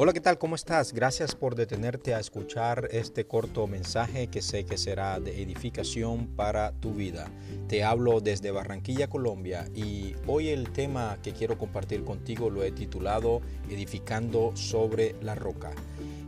[0.00, 0.38] Hola, ¿qué tal?
[0.38, 0.92] ¿Cómo estás?
[0.92, 6.70] Gracias por detenerte a escuchar este corto mensaje que sé que será de edificación para
[6.70, 7.28] tu vida.
[7.66, 12.70] Te hablo desde Barranquilla, Colombia, y hoy el tema que quiero compartir contigo lo he
[12.70, 15.72] titulado Edificando sobre la roca.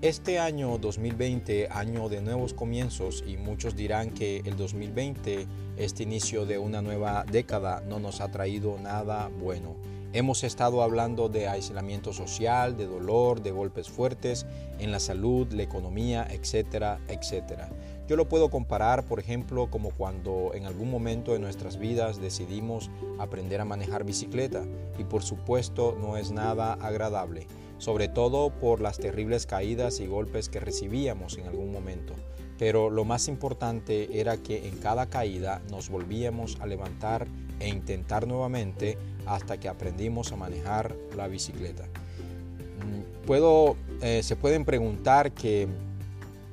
[0.00, 6.46] Este año 2020, año de nuevos comienzos, y muchos dirán que el 2020, este inicio
[6.46, 9.76] de una nueva década, no nos ha traído nada bueno.
[10.14, 14.44] Hemos estado hablando de aislamiento social, de dolor, de golpes fuertes
[14.78, 17.70] en la salud, la economía, etcétera, etcétera.
[18.06, 22.90] Yo lo puedo comparar, por ejemplo, como cuando en algún momento de nuestras vidas decidimos
[23.18, 24.64] aprender a manejar bicicleta
[24.98, 27.46] y por supuesto no es nada agradable,
[27.78, 32.12] sobre todo por las terribles caídas y golpes que recibíamos en algún momento.
[32.58, 37.26] Pero lo más importante era que en cada caída nos volvíamos a levantar
[37.60, 41.84] e intentar nuevamente hasta que aprendimos a manejar la bicicleta.
[41.84, 45.68] Mm, puedo, eh, se pueden preguntar que,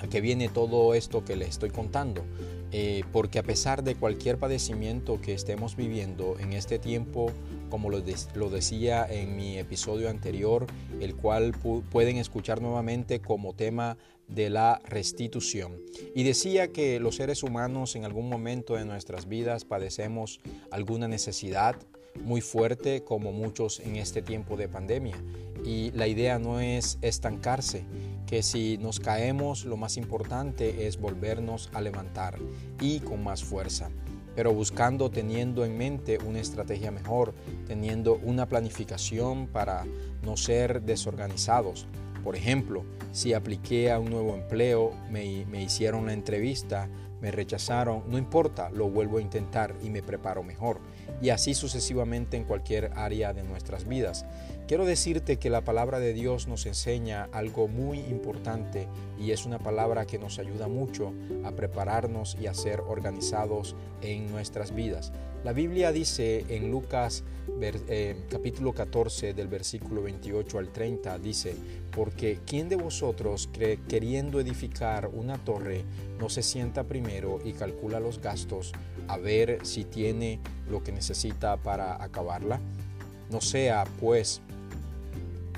[0.00, 2.22] a qué viene todo esto que les estoy contando.
[2.74, 7.30] Eh, porque a pesar de cualquier padecimiento que estemos viviendo en este tiempo,
[7.72, 8.02] como lo,
[8.50, 10.66] decía en mi episodio anterior,
[11.00, 11.54] el cual
[11.90, 13.96] pueden escuchar nuevamente como tema
[14.28, 15.80] de la restitución.
[16.14, 21.76] Y decía que los seres humanos en algún momento de nuestras vidas padecemos alguna necesidad
[22.22, 25.16] muy fuerte como muchos en este tiempo de pandemia.
[25.64, 27.84] Y la idea no es estancarse,
[28.26, 32.38] que si nos caemos lo más importante es volvernos a levantar
[32.82, 33.88] y con más fuerza
[34.34, 37.34] pero buscando, teniendo en mente una estrategia mejor,
[37.66, 39.84] teniendo una planificación para
[40.22, 41.86] no ser desorganizados.
[42.24, 46.88] Por ejemplo, si apliqué a un nuevo empleo, me, me hicieron la entrevista,
[47.22, 50.80] me rechazaron, no importa, lo vuelvo a intentar y me preparo mejor.
[51.22, 54.26] Y así sucesivamente en cualquier área de nuestras vidas.
[54.66, 58.88] Quiero decirte que la palabra de Dios nos enseña algo muy importante
[59.20, 61.12] y es una palabra que nos ayuda mucho
[61.44, 65.12] a prepararnos y a ser organizados en nuestras vidas.
[65.44, 67.24] La Biblia dice en Lucas
[67.60, 71.54] eh, capítulo 14 del versículo 28 al 30, dice,
[71.90, 73.48] porque ¿quién de vosotros
[73.88, 75.84] queriendo edificar una torre
[76.18, 77.11] no se sienta primero
[77.44, 78.72] y calcula los gastos
[79.08, 80.40] a ver si tiene
[80.70, 82.60] lo que necesita para acabarla?
[83.30, 84.40] No sea pues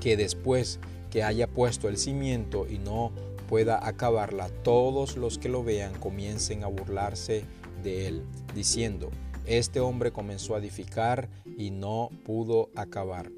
[0.00, 3.12] que después que haya puesto el cimiento y no
[3.48, 7.44] pueda acabarla, todos los que lo vean comiencen a burlarse
[7.82, 8.22] de él,
[8.54, 9.10] diciendo,
[9.46, 13.30] este hombre comenzó a edificar y no pudo acabar.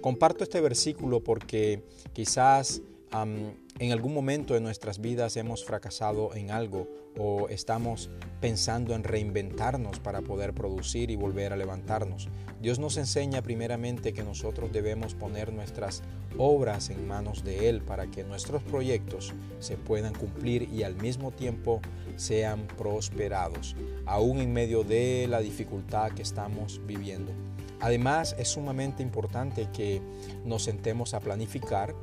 [0.00, 2.82] Comparto este versículo porque quizás
[3.12, 8.10] en algún momento de nuestras vidas hemos fracasado en algo o estamos
[8.40, 12.28] pensando en reinventarnos para poder producir y volver a levantarnos.
[12.60, 16.02] Dios nos enseña primeramente que nosotros debemos poner nuestras
[16.36, 21.30] obras en manos de Él para que nuestros proyectos se puedan cumplir y al mismo
[21.30, 21.80] tiempo
[22.16, 23.74] sean prosperados,
[24.06, 27.32] aún en medio de la dificultad que estamos viviendo.
[27.80, 30.02] Además, es sumamente importante que
[30.44, 31.94] nos sentemos a planificar,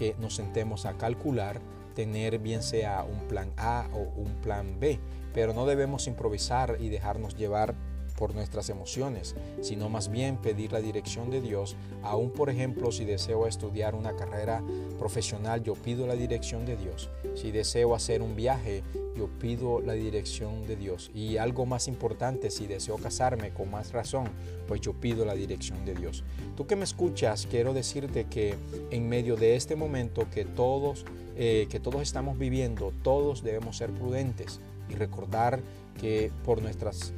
[0.00, 1.60] que nos sentemos a calcular,
[1.94, 4.98] tener bien sea un plan A o un plan B,
[5.34, 7.74] pero no debemos improvisar y dejarnos llevar
[8.20, 11.74] por nuestras emociones, sino más bien pedir la dirección de Dios.
[12.02, 14.62] Aún, por ejemplo, si deseo estudiar una carrera
[14.98, 17.08] profesional, yo pido la dirección de Dios.
[17.34, 18.82] Si deseo hacer un viaje,
[19.16, 21.10] yo pido la dirección de Dios.
[21.14, 24.28] Y algo más importante, si deseo casarme con más razón,
[24.68, 26.22] pues yo pido la dirección de Dios.
[26.58, 28.54] Tú que me escuchas, quiero decirte que
[28.90, 33.90] en medio de este momento que todos, eh, que todos estamos viviendo, todos debemos ser
[33.92, 34.60] prudentes
[34.90, 35.60] y recordar
[36.00, 37.12] que por nuestras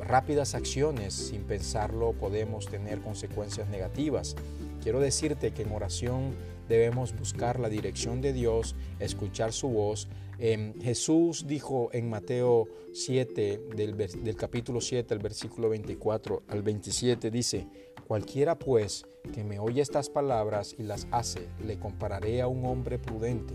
[0.00, 4.34] rápidas acciones, sin pensarlo, podemos tener consecuencias negativas.
[4.82, 6.34] Quiero decirte que en oración
[6.68, 10.08] debemos buscar la dirección de Dios, escuchar su voz.
[10.38, 17.30] Em, Jesús dijo en Mateo 7, del, del capítulo 7, el versículo 24 al 27,
[17.30, 17.66] dice,
[18.06, 22.98] cualquiera pues que me oye estas palabras y las hace, le compararé a un hombre
[22.98, 23.54] prudente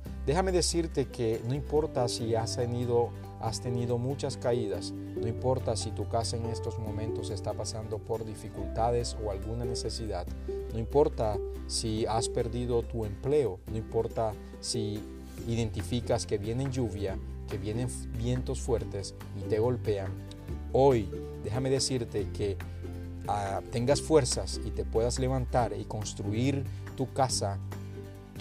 [0.25, 4.91] Déjame decirte que no importa si has tenido has tenido muchas caídas.
[4.91, 10.25] No importa si tu casa en estos momentos está pasando por dificultades o alguna necesidad.
[10.73, 11.37] No importa
[11.67, 13.59] si has perdido tu empleo.
[13.67, 14.99] No importa si
[15.47, 17.17] identificas que viene lluvia,
[17.49, 17.87] que vienen
[18.17, 20.11] vientos fuertes y te golpean.
[20.71, 21.09] Hoy,
[21.43, 22.57] déjame decirte que
[23.27, 26.63] ah, tengas fuerzas y te puedas levantar y construir
[26.95, 27.57] tu casa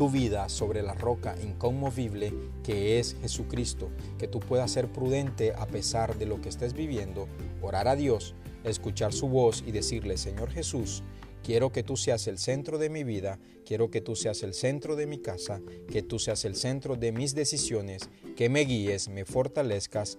[0.00, 2.32] tu vida sobre la roca inconmovible
[2.64, 7.29] que es Jesucristo, que tú puedas ser prudente a pesar de lo que estés viviendo,
[7.61, 11.02] orar a Dios, escuchar su voz y decirle, Señor Jesús,
[11.43, 14.97] quiero que tú seas el centro de mi vida, quiero que tú seas el centro
[14.97, 15.61] de mi casa,
[15.93, 20.17] que tú seas el centro de mis decisiones, que me guíes, me fortalezcas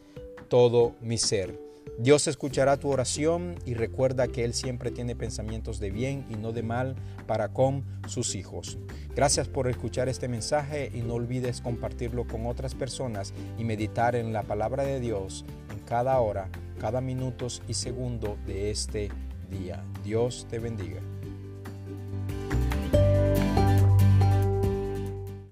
[0.48, 1.71] todo mi ser.
[1.98, 6.52] Dios escuchará tu oración y recuerda que Él siempre tiene pensamientos de bien y no
[6.52, 6.96] de mal
[7.28, 8.80] para con sus hijos.
[9.16, 14.34] Gracias por escuchar este mensaje y no olvides compartirlo con otras personas y meditar en
[14.34, 16.50] la palabra de Dios en cada hora,
[16.80, 19.10] cada minuto y segundo de este
[19.50, 19.84] día.
[20.04, 21.02] Dios te bendiga.